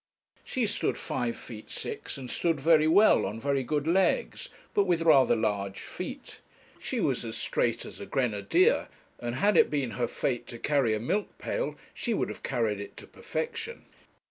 She 0.43 0.65
stood 0.65 0.97
five 0.97 1.37
feet 1.37 1.69
six, 1.69 2.17
and 2.17 2.27
stood 2.27 2.59
very 2.59 2.87
well, 2.87 3.23
on 3.23 3.39
very 3.39 3.61
good 3.61 3.85
legs, 3.85 4.49
but 4.73 4.85
with 4.85 5.03
rather 5.03 5.35
large 5.35 5.79
feet. 5.79 6.39
She 6.79 6.99
was 6.99 7.23
as 7.23 7.37
straight 7.37 7.85
as 7.85 8.01
a 8.01 8.07
grenadier, 8.07 8.87
and 9.19 9.35
had 9.35 9.55
it 9.55 9.69
been 9.69 9.91
her 9.91 10.07
fate 10.07 10.47
to 10.47 10.57
carry 10.57 10.95
a 10.95 10.99
milk 10.99 11.37
pail, 11.37 11.75
she 11.93 12.15
would 12.15 12.29
have 12.29 12.41
carried 12.41 12.79
it 12.79 12.97
to 12.97 13.05
perfection. 13.05 13.85